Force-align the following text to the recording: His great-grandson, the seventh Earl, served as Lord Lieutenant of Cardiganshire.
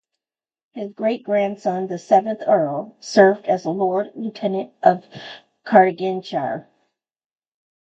His 0.71 0.93
great-grandson, 0.93 1.85
the 1.85 1.99
seventh 1.99 2.41
Earl, 2.47 2.95
served 3.01 3.45
as 3.45 3.67
Lord 3.67 4.09
Lieutenant 4.15 4.73
of 4.81 5.05
Cardiganshire. 5.63 6.65